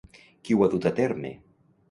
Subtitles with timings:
[0.47, 1.33] Qui ho ha dut a terme?